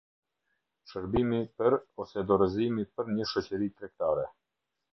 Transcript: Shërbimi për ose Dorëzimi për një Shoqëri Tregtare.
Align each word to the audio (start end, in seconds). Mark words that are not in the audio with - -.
Shërbimi 0.91 1.41
për 1.61 1.75
ose 2.05 2.25
Dorëzimi 2.33 2.87
për 2.97 3.15
një 3.19 3.29
Shoqëri 3.35 3.71
Tregtare. 3.79 4.29